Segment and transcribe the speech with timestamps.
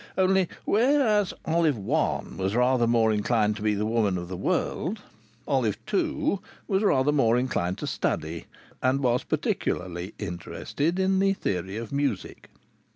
[0.17, 5.03] Only, whereas Olive One was rather more inclined to be the woman of the world,
[5.47, 8.47] Olive Two was rather more inclined to study
[8.81, 12.49] and was particularly interested in the theory of music.